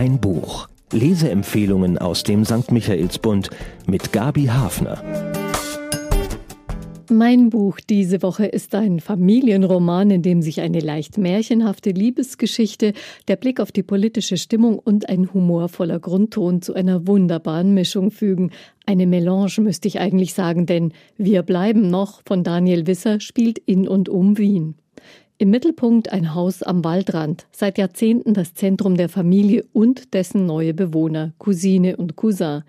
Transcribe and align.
Ein 0.00 0.18
Buch. 0.18 0.66
Leseempfehlungen 0.92 1.98
aus 1.98 2.22
dem 2.22 2.46
St. 2.46 2.72
Michaelsbund 2.72 3.50
mit 3.86 4.14
Gabi 4.14 4.46
Hafner. 4.46 5.04
Mein 7.10 7.50
Buch 7.50 7.80
diese 7.80 8.22
Woche 8.22 8.46
ist 8.46 8.74
ein 8.74 9.00
Familienroman, 9.00 10.10
in 10.10 10.22
dem 10.22 10.40
sich 10.40 10.62
eine 10.62 10.80
leicht 10.80 11.18
märchenhafte 11.18 11.90
Liebesgeschichte, 11.90 12.94
der 13.28 13.36
Blick 13.36 13.60
auf 13.60 13.72
die 13.72 13.82
politische 13.82 14.38
Stimmung 14.38 14.78
und 14.78 15.10
ein 15.10 15.34
humorvoller 15.34 16.00
Grundton 16.00 16.62
zu 16.62 16.72
einer 16.72 17.06
wunderbaren 17.06 17.74
Mischung 17.74 18.10
fügen. 18.10 18.52
Eine 18.86 19.06
Melange 19.06 19.52
müsste 19.58 19.86
ich 19.86 20.00
eigentlich 20.00 20.32
sagen, 20.32 20.64
denn 20.64 20.94
Wir 21.18 21.42
bleiben 21.42 21.90
noch 21.90 22.22
von 22.24 22.42
Daniel 22.42 22.86
Wisser 22.86 23.20
spielt 23.20 23.58
in 23.58 23.86
und 23.86 24.08
um 24.08 24.38
Wien. 24.38 24.76
Im 25.40 25.48
Mittelpunkt 25.48 26.12
ein 26.12 26.34
Haus 26.34 26.62
am 26.62 26.84
Waldrand, 26.84 27.46
seit 27.50 27.78
Jahrzehnten 27.78 28.34
das 28.34 28.52
Zentrum 28.52 28.98
der 28.98 29.08
Familie 29.08 29.64
und 29.72 30.12
dessen 30.12 30.44
neue 30.44 30.74
Bewohner, 30.74 31.32
Cousine 31.38 31.96
und 31.96 32.14
Cousin. 32.14 32.62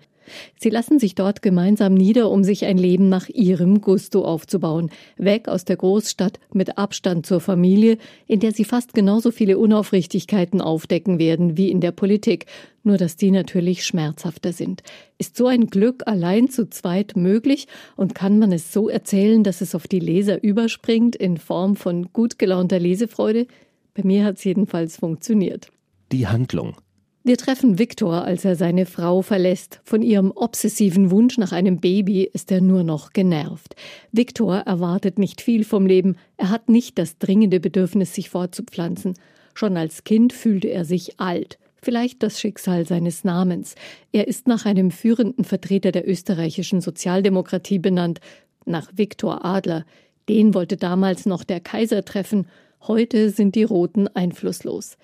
Sie 0.58 0.70
lassen 0.70 0.98
sich 0.98 1.14
dort 1.14 1.42
gemeinsam 1.42 1.94
nieder, 1.94 2.30
um 2.30 2.44
sich 2.44 2.64
ein 2.64 2.78
Leben 2.78 3.08
nach 3.08 3.28
ihrem 3.28 3.80
Gusto 3.80 4.24
aufzubauen, 4.24 4.90
weg 5.16 5.48
aus 5.48 5.64
der 5.64 5.76
Großstadt 5.76 6.38
mit 6.52 6.78
Abstand 6.78 7.26
zur 7.26 7.40
Familie, 7.40 7.98
in 8.26 8.40
der 8.40 8.52
sie 8.52 8.64
fast 8.64 8.94
genauso 8.94 9.30
viele 9.30 9.58
Unaufrichtigkeiten 9.58 10.60
aufdecken 10.60 11.18
werden 11.18 11.56
wie 11.56 11.70
in 11.70 11.80
der 11.80 11.92
Politik, 11.92 12.46
nur 12.84 12.96
dass 12.96 13.16
die 13.16 13.30
natürlich 13.30 13.84
schmerzhafter 13.84 14.52
sind. 14.52 14.82
Ist 15.18 15.36
so 15.36 15.46
ein 15.46 15.66
Glück 15.68 16.02
allein 16.06 16.48
zu 16.48 16.68
zweit 16.68 17.16
möglich 17.16 17.68
und 17.96 18.14
kann 18.14 18.38
man 18.38 18.52
es 18.52 18.72
so 18.72 18.88
erzählen, 18.88 19.44
dass 19.44 19.60
es 19.60 19.74
auf 19.74 19.86
die 19.86 20.00
Leser 20.00 20.42
überspringt 20.42 21.16
in 21.16 21.36
Form 21.36 21.76
von 21.76 22.12
gut 22.12 22.38
gelaunter 22.38 22.78
Lesefreude? 22.78 23.46
Bei 23.94 24.02
mir 24.04 24.24
hat 24.24 24.36
es 24.36 24.44
jedenfalls 24.44 24.96
funktioniert. 24.96 25.68
Die 26.10 26.26
Handlung. 26.26 26.76
Wir 27.24 27.36
treffen 27.36 27.78
Viktor, 27.78 28.24
als 28.24 28.44
er 28.44 28.56
seine 28.56 28.84
Frau 28.84 29.22
verlässt. 29.22 29.80
Von 29.84 30.02
ihrem 30.02 30.32
obsessiven 30.32 31.12
Wunsch 31.12 31.38
nach 31.38 31.52
einem 31.52 31.78
Baby 31.78 32.24
ist 32.24 32.50
er 32.50 32.60
nur 32.60 32.82
noch 32.82 33.12
genervt. 33.12 33.76
Viktor 34.10 34.56
erwartet 34.56 35.20
nicht 35.20 35.40
viel 35.40 35.62
vom 35.62 35.86
Leben. 35.86 36.16
Er 36.36 36.50
hat 36.50 36.68
nicht 36.68 36.98
das 36.98 37.18
dringende 37.18 37.60
Bedürfnis, 37.60 38.12
sich 38.12 38.28
fortzupflanzen. 38.28 39.14
Schon 39.54 39.76
als 39.76 40.02
Kind 40.02 40.32
fühlte 40.32 40.66
er 40.66 40.84
sich 40.84 41.20
alt. 41.20 41.58
Vielleicht 41.80 42.24
das 42.24 42.40
Schicksal 42.40 42.86
seines 42.86 43.22
Namens. 43.22 43.76
Er 44.10 44.26
ist 44.26 44.48
nach 44.48 44.66
einem 44.66 44.90
führenden 44.90 45.44
Vertreter 45.44 45.92
der 45.92 46.08
österreichischen 46.08 46.80
Sozialdemokratie 46.80 47.78
benannt, 47.78 48.18
nach 48.64 48.90
Viktor 48.96 49.44
Adler. 49.44 49.84
Den 50.28 50.54
wollte 50.54 50.76
damals 50.76 51.24
noch 51.24 51.44
der 51.44 51.60
Kaiser 51.60 52.04
treffen 52.04 52.46
Heute 52.88 53.30
sind 53.30 53.54
die 53.54 53.62
Roten 53.62 54.08
einflusslos. 54.08 54.96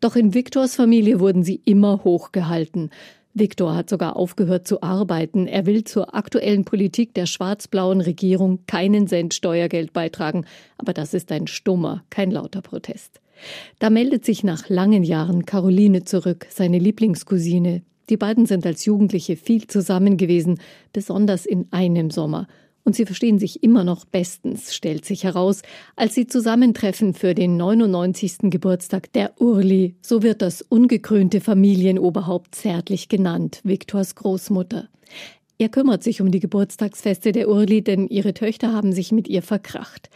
Doch 0.00 0.16
in 0.16 0.32
Viktors 0.32 0.74
Familie 0.74 1.20
wurden 1.20 1.44
sie 1.44 1.60
immer 1.66 2.02
hochgehalten. 2.02 2.88
Viktor 3.34 3.74
hat 3.74 3.90
sogar 3.90 4.16
aufgehört 4.16 4.66
zu 4.66 4.82
arbeiten. 4.82 5.46
Er 5.46 5.66
will 5.66 5.84
zur 5.84 6.14
aktuellen 6.14 6.64
Politik 6.64 7.12
der 7.12 7.26
schwarz-blauen 7.26 8.00
Regierung 8.00 8.60
keinen 8.66 9.06
Cent 9.06 9.34
Steuergeld 9.34 9.92
beitragen. 9.92 10.46
Aber 10.78 10.94
das 10.94 11.12
ist 11.12 11.30
ein 11.30 11.46
stummer, 11.46 12.04
kein 12.08 12.30
lauter 12.30 12.62
Protest. 12.62 13.20
Da 13.80 13.90
meldet 13.90 14.24
sich 14.24 14.42
nach 14.42 14.70
langen 14.70 15.02
Jahren 15.02 15.44
Caroline 15.44 16.04
zurück, 16.04 16.46
seine 16.48 16.78
Lieblingscousine. 16.78 17.82
Die 18.08 18.16
beiden 18.16 18.46
sind 18.46 18.64
als 18.64 18.86
Jugendliche 18.86 19.36
viel 19.36 19.66
zusammen 19.66 20.16
gewesen, 20.16 20.58
besonders 20.94 21.44
in 21.44 21.66
einem 21.70 22.10
Sommer 22.10 22.46
und 22.86 22.94
sie 22.94 23.04
verstehen 23.04 23.40
sich 23.40 23.64
immer 23.64 23.82
noch 23.82 24.04
bestens, 24.04 24.72
stellt 24.72 25.04
sich 25.04 25.24
heraus, 25.24 25.62
als 25.96 26.14
sie 26.14 26.28
zusammentreffen 26.28 27.14
für 27.14 27.34
den 27.34 27.56
99. 27.56 28.48
Geburtstag 28.48 29.12
der 29.12 29.32
Urli. 29.40 29.96
So 30.00 30.22
wird 30.22 30.40
das 30.40 30.62
ungekrönte 30.62 31.40
Familienoberhaupt 31.40 32.54
zärtlich 32.54 33.08
genannt, 33.08 33.60
Viktors 33.64 34.14
Großmutter. 34.14 34.88
Er 35.58 35.68
kümmert 35.68 36.04
sich 36.04 36.20
um 36.20 36.30
die 36.30 36.38
Geburtstagsfeste 36.38 37.32
der 37.32 37.48
Urli, 37.48 37.82
denn 37.82 38.06
ihre 38.06 38.34
Töchter 38.34 38.72
haben 38.72 38.92
sich 38.92 39.10
mit 39.10 39.26
ihr 39.26 39.42
verkracht. 39.42 40.08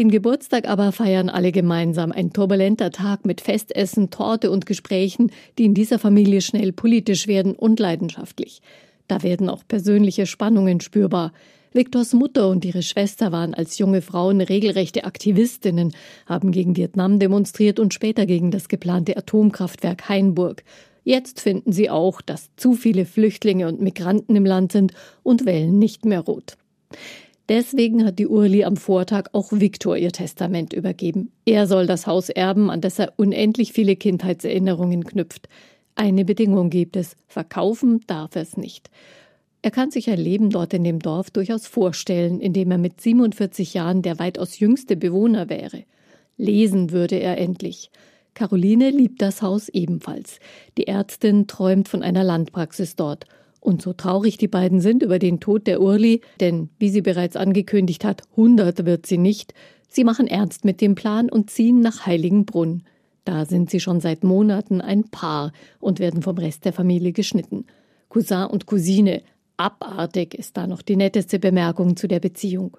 Den 0.00 0.10
Geburtstag 0.10 0.68
aber 0.68 0.90
feiern 0.90 1.30
alle 1.30 1.52
gemeinsam. 1.52 2.10
Ein 2.10 2.32
turbulenter 2.32 2.90
Tag 2.90 3.24
mit 3.24 3.40
Festessen, 3.40 4.10
Torte 4.10 4.50
und 4.50 4.66
Gesprächen, 4.66 5.30
die 5.58 5.64
in 5.64 5.74
dieser 5.74 6.00
Familie 6.00 6.40
schnell 6.40 6.72
politisch 6.72 7.28
werden 7.28 7.54
und 7.54 7.78
leidenschaftlich. 7.78 8.62
Da 9.06 9.22
werden 9.22 9.48
auch 9.48 9.62
persönliche 9.66 10.26
Spannungen 10.26 10.80
spürbar. 10.80 11.32
Viktors 11.76 12.14
Mutter 12.14 12.48
und 12.48 12.64
ihre 12.64 12.82
Schwester 12.82 13.32
waren 13.32 13.52
als 13.52 13.76
junge 13.76 14.00
Frauen 14.00 14.40
regelrechte 14.40 15.04
Aktivistinnen, 15.04 15.92
haben 16.24 16.50
gegen 16.50 16.74
Vietnam 16.74 17.18
demonstriert 17.18 17.78
und 17.78 17.92
später 17.92 18.24
gegen 18.24 18.50
das 18.50 18.68
geplante 18.68 19.14
Atomkraftwerk 19.16 20.08
Hainburg. 20.08 20.64
Jetzt 21.04 21.40
finden 21.40 21.72
sie 21.72 21.90
auch, 21.90 22.22
dass 22.22 22.48
zu 22.56 22.72
viele 22.72 23.04
Flüchtlinge 23.04 23.68
und 23.68 23.82
Migranten 23.82 24.34
im 24.34 24.46
Land 24.46 24.72
sind 24.72 24.92
und 25.22 25.44
wählen 25.44 25.78
nicht 25.78 26.06
mehr 26.06 26.20
rot. 26.20 26.56
Deswegen 27.50 28.06
hat 28.06 28.18
die 28.18 28.26
Urli 28.26 28.64
am 28.64 28.78
Vortag 28.78 29.28
auch 29.32 29.52
Viktor 29.52 29.98
ihr 29.98 30.12
Testament 30.12 30.72
übergeben. 30.72 31.30
Er 31.44 31.66
soll 31.66 31.86
das 31.86 32.06
Haus 32.06 32.30
erben, 32.30 32.70
an 32.70 32.80
das 32.80 32.98
er 32.98 33.12
unendlich 33.16 33.72
viele 33.74 33.96
Kindheitserinnerungen 33.96 35.04
knüpft. 35.04 35.48
Eine 35.94 36.24
Bedingung 36.24 36.70
gibt 36.70 36.96
es, 36.96 37.16
verkaufen 37.28 38.00
darf 38.06 38.34
er 38.34 38.42
es 38.42 38.56
nicht. 38.56 38.90
Er 39.66 39.72
kann 39.72 39.90
sich 39.90 40.08
ein 40.08 40.20
Leben 40.20 40.50
dort 40.50 40.72
in 40.74 40.84
dem 40.84 41.00
Dorf 41.00 41.32
durchaus 41.32 41.66
vorstellen, 41.66 42.40
in 42.40 42.52
dem 42.52 42.70
er 42.70 42.78
mit 42.78 43.00
47 43.00 43.74
Jahren 43.74 44.00
der 44.00 44.20
weitaus 44.20 44.60
jüngste 44.60 44.94
Bewohner 44.94 45.48
wäre. 45.48 45.82
Lesen 46.36 46.92
würde 46.92 47.16
er 47.16 47.36
endlich. 47.38 47.90
Caroline 48.34 48.90
liebt 48.90 49.20
das 49.20 49.42
Haus 49.42 49.68
ebenfalls. 49.68 50.38
Die 50.78 50.86
Ärztin 50.86 51.48
träumt 51.48 51.88
von 51.88 52.04
einer 52.04 52.22
Landpraxis 52.22 52.94
dort. 52.94 53.24
Und 53.58 53.82
so 53.82 53.92
traurig 53.92 54.38
die 54.38 54.46
beiden 54.46 54.80
sind 54.80 55.02
über 55.02 55.18
den 55.18 55.40
Tod 55.40 55.66
der 55.66 55.80
Urli, 55.80 56.20
denn 56.38 56.68
wie 56.78 56.90
sie 56.90 57.02
bereits 57.02 57.34
angekündigt 57.34 58.04
hat, 58.04 58.22
100 58.36 58.86
wird 58.86 59.04
sie 59.04 59.18
nicht, 59.18 59.52
sie 59.88 60.04
machen 60.04 60.28
ernst 60.28 60.64
mit 60.64 60.80
dem 60.80 60.94
Plan 60.94 61.28
und 61.28 61.50
ziehen 61.50 61.80
nach 61.80 62.06
Heiligenbrunn. 62.06 62.84
Da 63.24 63.44
sind 63.46 63.70
sie 63.70 63.80
schon 63.80 63.98
seit 63.98 64.22
Monaten 64.22 64.80
ein 64.80 65.10
Paar 65.10 65.50
und 65.80 65.98
werden 65.98 66.22
vom 66.22 66.38
Rest 66.38 66.64
der 66.64 66.72
Familie 66.72 67.10
geschnitten. 67.10 67.66
Cousin 68.08 68.44
und 68.44 68.66
Cousine, 68.66 69.22
Abartig 69.56 70.34
ist 70.34 70.56
da 70.56 70.66
noch 70.66 70.82
die 70.82 70.96
netteste 70.96 71.38
Bemerkung 71.38 71.96
zu 71.96 72.08
der 72.08 72.20
Beziehung. 72.20 72.76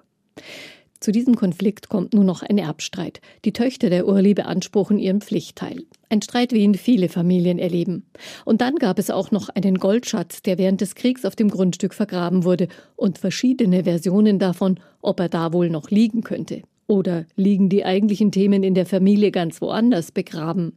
Zu 1.00 1.12
diesem 1.12 1.36
Konflikt 1.36 1.88
kommt 1.88 2.12
nun 2.12 2.26
noch 2.26 2.42
ein 2.42 2.58
Erbstreit. 2.58 3.20
Die 3.44 3.52
Töchter 3.52 3.88
der 3.88 4.08
Urli 4.08 4.34
beanspruchen 4.34 4.98
ihren 4.98 5.20
Pflichtteil. 5.20 5.84
Ein 6.08 6.22
Streit, 6.22 6.52
wie 6.52 6.64
ihn 6.64 6.74
viele 6.74 7.08
Familien 7.08 7.60
erleben. 7.60 8.04
Und 8.44 8.60
dann 8.60 8.76
gab 8.76 8.98
es 8.98 9.08
auch 9.10 9.30
noch 9.30 9.48
einen 9.48 9.78
Goldschatz, 9.78 10.42
der 10.42 10.58
während 10.58 10.80
des 10.80 10.96
Kriegs 10.96 11.24
auf 11.24 11.36
dem 11.36 11.50
Grundstück 11.50 11.94
vergraben 11.94 12.42
wurde 12.42 12.66
und 12.96 13.18
verschiedene 13.18 13.84
Versionen 13.84 14.40
davon, 14.40 14.80
ob 15.00 15.20
er 15.20 15.28
da 15.28 15.52
wohl 15.52 15.70
noch 15.70 15.90
liegen 15.90 16.22
könnte. 16.22 16.62
Oder 16.88 17.26
liegen 17.36 17.68
die 17.68 17.84
eigentlichen 17.84 18.32
Themen 18.32 18.64
in 18.64 18.74
der 18.74 18.86
Familie 18.86 19.30
ganz 19.30 19.60
woanders 19.60 20.10
begraben? 20.10 20.72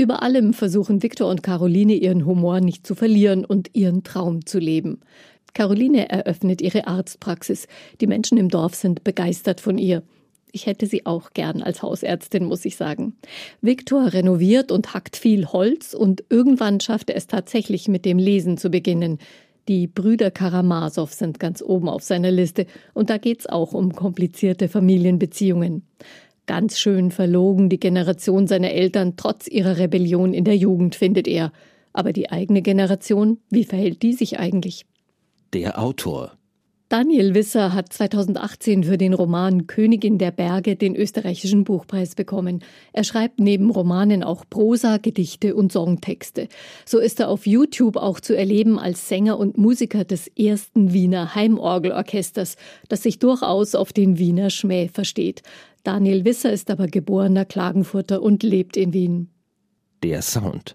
Über 0.00 0.22
allem 0.22 0.52
versuchen 0.52 1.02
Viktor 1.02 1.28
und 1.28 1.42
Caroline 1.42 1.94
ihren 1.94 2.24
Humor 2.24 2.60
nicht 2.60 2.86
zu 2.86 2.94
verlieren 2.94 3.44
und 3.44 3.70
ihren 3.74 4.04
Traum 4.04 4.46
zu 4.46 4.60
leben. 4.60 5.00
Caroline 5.54 6.08
eröffnet 6.08 6.62
ihre 6.62 6.86
Arztpraxis. 6.86 7.66
Die 8.00 8.06
Menschen 8.06 8.38
im 8.38 8.48
Dorf 8.48 8.76
sind 8.76 9.02
begeistert 9.02 9.60
von 9.60 9.76
ihr. 9.76 10.04
Ich 10.52 10.66
hätte 10.66 10.86
sie 10.86 11.04
auch 11.04 11.32
gern 11.32 11.62
als 11.62 11.82
Hausärztin, 11.82 12.44
muss 12.44 12.64
ich 12.64 12.76
sagen. 12.76 13.16
Viktor 13.60 14.12
renoviert 14.12 14.70
und 14.70 14.94
hackt 14.94 15.16
viel 15.16 15.46
Holz 15.46 15.94
und 15.94 16.22
irgendwann 16.30 16.78
schafft 16.78 17.10
er 17.10 17.16
es 17.16 17.26
tatsächlich 17.26 17.88
mit 17.88 18.04
dem 18.04 18.18
Lesen 18.18 18.56
zu 18.56 18.70
beginnen. 18.70 19.18
Die 19.66 19.88
Brüder 19.88 20.30
Karamasow 20.30 21.12
sind 21.12 21.40
ganz 21.40 21.60
oben 21.60 21.88
auf 21.88 22.04
seiner 22.04 22.30
Liste 22.30 22.66
und 22.94 23.10
da 23.10 23.18
geht's 23.18 23.48
auch 23.48 23.72
um 23.72 23.92
komplizierte 23.92 24.68
Familienbeziehungen. 24.68 25.82
Ganz 26.48 26.78
schön 26.78 27.10
verlogen 27.10 27.68
die 27.68 27.78
Generation 27.78 28.46
seiner 28.46 28.70
Eltern 28.70 29.16
trotz 29.18 29.48
ihrer 29.48 29.76
Rebellion 29.76 30.32
in 30.32 30.44
der 30.44 30.56
Jugend, 30.56 30.94
findet 30.94 31.28
er. 31.28 31.52
Aber 31.92 32.14
die 32.14 32.30
eigene 32.30 32.62
Generation, 32.62 33.36
wie 33.50 33.64
verhält 33.64 34.02
die 34.02 34.14
sich 34.14 34.38
eigentlich? 34.38 34.86
Der 35.52 35.78
Autor 35.78 36.37
Daniel 36.90 37.34
Wisser 37.34 37.74
hat 37.74 37.92
2018 37.92 38.82
für 38.84 38.96
den 38.96 39.12
Roman 39.12 39.66
Königin 39.66 40.16
der 40.16 40.30
Berge 40.30 40.74
den 40.74 40.96
österreichischen 40.96 41.64
Buchpreis 41.64 42.14
bekommen. 42.14 42.64
Er 42.94 43.04
schreibt 43.04 43.40
neben 43.40 43.68
Romanen 43.68 44.24
auch 44.24 44.46
Prosa, 44.48 44.96
Gedichte 44.96 45.54
und 45.54 45.70
Songtexte. 45.70 46.48
So 46.86 46.98
ist 46.98 47.20
er 47.20 47.28
auf 47.28 47.46
YouTube 47.46 47.98
auch 47.98 48.20
zu 48.20 48.34
erleben 48.34 48.78
als 48.78 49.06
Sänger 49.06 49.38
und 49.38 49.58
Musiker 49.58 50.04
des 50.04 50.28
ersten 50.28 50.94
Wiener 50.94 51.34
Heimorgelorchesters, 51.34 52.56
das 52.88 53.02
sich 53.02 53.18
durchaus 53.18 53.74
auf 53.74 53.92
den 53.92 54.16
Wiener 54.16 54.48
Schmäh 54.48 54.88
versteht. 54.88 55.42
Daniel 55.84 56.24
Wisser 56.24 56.52
ist 56.52 56.70
aber 56.70 56.86
geborener 56.86 57.44
Klagenfurter 57.44 58.22
und 58.22 58.42
lebt 58.42 58.78
in 58.78 58.94
Wien. 58.94 59.28
Der 60.02 60.22
Sound. 60.22 60.74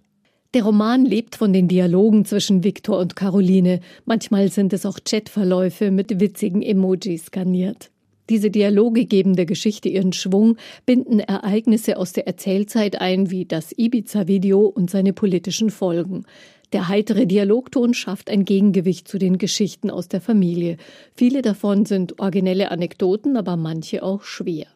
Der 0.53 0.65
Roman 0.65 1.03
lebt 1.03 1.35
von 1.35 1.51
den 1.51 1.67
Dialogen 1.67 2.25
zwischen 2.25 2.63
Viktor 2.63 2.99
und 2.99 3.15
Caroline. 3.15 3.79
Manchmal 4.05 4.49
sind 4.49 4.71
es 4.71 4.85
auch 4.85 4.99
Chatverläufe 5.03 5.89
mit 5.89 6.19
witzigen 6.19 6.61
Emojis 6.61 7.31
garniert. 7.31 7.89
Diese 8.29 8.51
Dialoge 8.51 9.05
geben 9.05 9.35
der 9.35 9.47
Geschichte 9.47 9.89
ihren 9.89 10.13
Schwung, 10.13 10.57
binden 10.85 11.19
Ereignisse 11.19 11.97
aus 11.97 12.13
der 12.13 12.27
Erzählzeit 12.27 13.01
ein, 13.01 13.31
wie 13.31 13.45
das 13.45 13.73
Ibiza-Video 13.75 14.61
und 14.61 14.91
seine 14.91 15.11
politischen 15.11 15.71
Folgen. 15.71 16.23
Der 16.71 16.87
heitere 16.87 17.25
Dialogton 17.25 17.95
schafft 17.95 18.29
ein 18.29 18.45
Gegengewicht 18.45 19.07
zu 19.07 19.17
den 19.17 19.39
Geschichten 19.39 19.89
aus 19.89 20.07
der 20.07 20.21
Familie. 20.21 20.77
Viele 21.15 21.41
davon 21.41 21.85
sind 21.85 22.19
originelle 22.19 22.69
Anekdoten, 22.69 23.37
aber 23.37 23.57
manche 23.57 24.03
auch 24.03 24.21
schwer. 24.21 24.67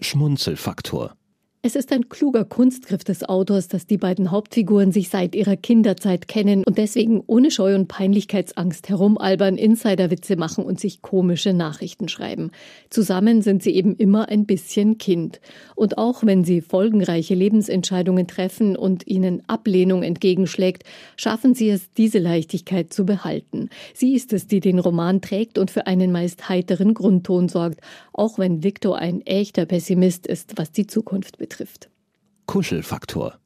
Schmunzelfaktor 0.00 1.16
es 1.62 1.76
ist 1.76 1.92
ein 1.92 2.08
kluger 2.08 2.46
Kunstgriff 2.46 3.04
des 3.04 3.22
Autors, 3.22 3.68
dass 3.68 3.86
die 3.86 3.98
beiden 3.98 4.30
Hauptfiguren 4.30 4.92
sich 4.92 5.10
seit 5.10 5.34
ihrer 5.34 5.56
Kinderzeit 5.56 6.26
kennen 6.26 6.64
und 6.64 6.78
deswegen 6.78 7.22
ohne 7.26 7.50
Scheu 7.50 7.74
und 7.74 7.86
Peinlichkeitsangst 7.86 8.88
herumalbern, 8.88 9.58
Insiderwitze 9.58 10.36
machen 10.36 10.64
und 10.64 10.80
sich 10.80 11.02
komische 11.02 11.52
Nachrichten 11.52 12.08
schreiben. 12.08 12.50
Zusammen 12.88 13.42
sind 13.42 13.62
sie 13.62 13.74
eben 13.74 13.94
immer 13.94 14.30
ein 14.30 14.46
bisschen 14.46 14.96
Kind. 14.96 15.38
Und 15.74 15.98
auch 15.98 16.24
wenn 16.24 16.44
sie 16.44 16.62
folgenreiche 16.62 17.34
Lebensentscheidungen 17.34 18.26
treffen 18.26 18.74
und 18.74 19.06
ihnen 19.06 19.42
Ablehnung 19.46 20.02
entgegenschlägt, 20.02 20.84
schaffen 21.16 21.52
sie 21.54 21.68
es, 21.68 21.92
diese 21.92 22.20
Leichtigkeit 22.20 22.90
zu 22.90 23.04
behalten. 23.04 23.68
Sie 23.92 24.14
ist 24.14 24.32
es, 24.32 24.46
die 24.46 24.60
den 24.60 24.78
Roman 24.78 25.20
trägt 25.20 25.58
und 25.58 25.70
für 25.70 25.86
einen 25.86 26.10
meist 26.10 26.48
heiteren 26.48 26.94
Grundton 26.94 27.50
sorgt, 27.50 27.82
auch 28.14 28.38
wenn 28.38 28.64
Victor 28.64 28.96
ein 28.96 29.20
echter 29.26 29.66
Pessimist 29.66 30.26
ist, 30.26 30.56
was 30.56 30.72
die 30.72 30.86
Zukunft 30.86 31.36
betrifft 31.36 31.49
betrifft. 31.50 31.90
Kuschelfaktor. 32.46 33.38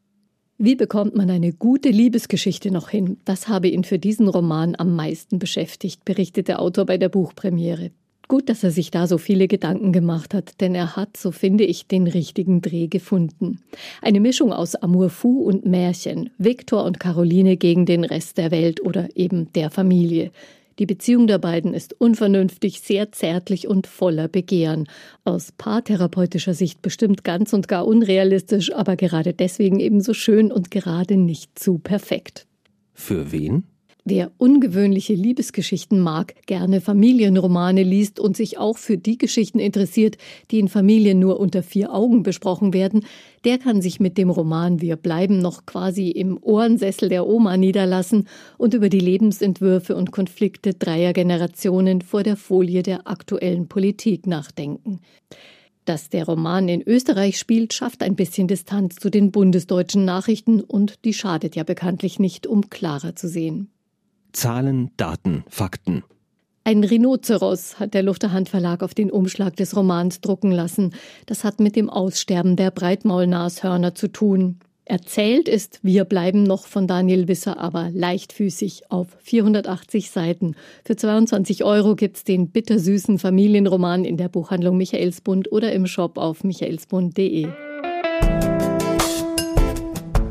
Wie 0.57 0.77
bekommt 0.77 1.17
man 1.17 1.31
eine 1.31 1.53
gute 1.53 1.89
Liebesgeschichte 1.89 2.71
noch 2.71 2.89
hin? 2.89 3.17
Das 3.25 3.49
habe 3.49 3.69
ihn 3.69 3.83
für 3.83 3.99
diesen 3.99 4.29
Roman 4.29 4.77
am 4.79 4.95
meisten 4.95 5.41
beschäftigt, 5.41 6.05
berichtet 6.05 6.47
der 6.47 6.61
Autor 6.61 6.87
bei 6.87 6.97
der 6.97 7.09
Buchpremiere. 7.09 7.91
Gut, 8.29 8.49
dass 8.49 8.63
er 8.65 8.71
sich 8.71 8.91
da 8.91 9.07
so 9.07 9.19
viele 9.19 9.49
Gedanken 9.49 9.93
gemacht 9.93 10.33
hat, 10.33 10.61
denn 10.61 10.75
er 10.75 10.97
hat, 10.97 11.17
so 11.17 11.31
finde 11.33 11.65
ich, 11.65 11.87
den 11.87 12.07
richtigen 12.07 12.63
Dreh 12.63 12.87
gefunden. 12.87 13.61
Eine 14.01 14.21
Mischung 14.21 14.53
aus 14.53 14.77
Amour 14.77 15.11
fou 15.11 15.43
und 15.43 15.67
Märchen, 15.67 16.31
Viktor 16.39 16.85
und 16.85 17.01
Caroline 17.01 17.57
gegen 17.57 17.85
den 17.85 18.05
Rest 18.05 18.39
der 18.39 18.51
Welt 18.51 18.81
oder 18.81 19.09
eben 19.17 19.53
der 19.53 19.71
Familie. 19.71 20.31
Die 20.79 20.87
Beziehung 20.87 21.27
der 21.27 21.39
beiden 21.39 21.75
ist 21.75 22.01
unvernünftig, 22.01 22.81
sehr 22.81 23.13
zärtlich 23.13 23.69
und 23.69 23.87
voller 23.87 24.29
Begehren. 24.29 24.89
Aus 25.25 25.53
paartherapeutischer 25.53 26.55
Sicht 26.55 26.83
bestimmt 26.83 27.25
ganz 27.25 27.53
und 27.53 27.69
gar 27.69 27.87
unrealistisch, 27.87 28.73
aber 28.73 28.97
gerade 28.97 29.35
deswegen 29.35 29.79
ebenso 29.79 30.15
schön 30.15 30.51
und 30.51 30.71
gerade 30.71 31.17
nicht 31.17 31.59
zu 31.59 31.79
perfekt. 31.79 32.47
Für 32.93 33.31
wen? 33.31 33.65
Wer 34.07 34.33
ungewöhnliche 34.37 35.15
Liebesgeschichten 35.15 35.99
mag, 35.99 36.35
gerne 36.45 36.83
Familienromane 36.83 37.83
liest 37.83 38.21
und 38.21 38.37
sich 38.37 38.59
auch 38.59 38.77
für 38.77 38.99
die 38.99 39.17
Geschichten 39.17 39.59
interessiert, 39.59 40.19
die 40.51 40.59
in 40.59 40.69
Familien 40.69 41.19
nur 41.19 41.41
unter 41.41 41.63
vier 41.63 41.91
Augen 41.91 42.23
besprochen 42.23 42.75
werden, 42.75 43.07
der 43.45 43.57
kann 43.57 43.81
sich 43.81 44.01
mit 44.01 44.19
dem 44.19 44.29
Roman 44.29 44.83
Wir 44.83 44.97
bleiben 44.97 45.39
noch 45.39 45.65
quasi 45.65 46.11
im 46.11 46.37
Ohrensessel 46.43 47.09
der 47.09 47.27
Oma 47.27 47.57
niederlassen 47.57 48.29
und 48.59 48.75
über 48.75 48.91
die 48.91 49.01
Lebensentwürfe 49.01 49.97
und 49.97 50.13
Konflikte 50.13 50.75
dreier 50.75 51.15
Generationen 51.15 52.03
vor 52.03 52.23
der 52.23 52.37
Folie 52.37 52.83
der 52.83 53.07
aktuellen 53.07 53.69
Politik 53.69 54.27
nachdenken. 54.27 55.01
Dass 55.87 56.11
der 56.11 56.27
Roman 56.27 56.69
in 56.69 56.83
Österreich 56.83 57.39
spielt, 57.39 57.73
schafft 57.73 58.03
ein 58.03 58.17
bisschen 58.17 58.49
Distanz 58.49 58.97
zu 58.97 59.09
den 59.09 59.31
bundesdeutschen 59.31 60.05
Nachrichten 60.05 60.61
und 60.61 61.03
die 61.07 61.15
schadet 61.15 61.57
ja 61.57 61.63
bekanntlich 61.63 62.19
nicht, 62.19 62.47
um 62.47 62.69
klarer 62.69 63.17
zu 63.17 63.29
sehen. 63.29 63.71
Zahlen, 64.35 64.91
Daten, 64.97 65.45
Fakten. 65.49 66.03
Ein 66.65 66.83
Rhinoceros 66.83 67.79
hat 67.79 67.95
der 67.95 68.03
Lufterhand 68.03 68.49
Verlag 68.49 68.83
auf 68.83 68.95
den 68.95 69.11
Umschlag 69.11 69.55
des 69.57 69.77
Romans 69.77 70.21
drucken 70.21 70.51
lassen. 70.51 70.95
Das 71.27 71.45
hat 71.45 71.61
mit 71.61 71.77
dem 71.77 71.91
Aussterben 71.91 72.57
der 72.57 72.71
Breitmaulnashörner 72.71 73.95
zu 73.95 74.09
tun. 74.09 74.59
Erzählt 74.87 75.49
ist 75.49 75.81
Wir 75.83 76.05
bleiben 76.05 76.43
noch 76.43 76.67
von 76.67 76.87
Daniel 76.87 77.29
Wisser, 77.29 77.59
aber 77.59 77.91
leichtfüßig 77.91 78.91
auf 78.91 79.09
480 79.23 80.11
Seiten. 80.11 80.57
Für 80.85 80.97
22 80.97 81.65
Euro 81.65 81.97
gibt's 81.97 82.25
den 82.25 82.51
bittersüßen 82.51 83.19
Familienroman 83.19 84.05
in 84.05 84.17
der 84.17 84.29
Buchhandlung 84.29 84.77
Michaelsbund 84.77 85.53
oder 85.53 85.73
im 85.73 85.87
Shop 85.87 86.19
auf 86.19 86.45
michaelsbund.de. 86.45 87.49